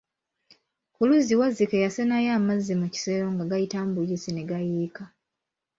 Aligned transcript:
Ku 0.93 1.01
luzzi 1.07 1.33
Wazzike 1.39 1.77
yasenayo 1.85 2.29
amazzi 2.39 2.73
mu 2.81 2.87
kisero 2.93 3.25
nga 3.33 3.43
gayitamu 3.51 3.91
buyisi 3.97 4.29
ne 4.33 4.43
gayiika. 4.49 5.03